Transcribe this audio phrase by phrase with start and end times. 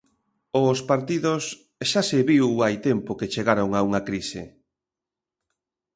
[0.71, 1.43] Os partidos
[1.89, 4.43] xa se viu hai tempo que chegaron a unha crise.